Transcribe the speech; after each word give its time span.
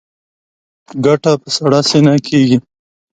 ګټه 1.05 1.31
په 1.41 1.47
سړه 1.55 1.79
سینه 1.89 2.15
کېږي. 2.27 2.57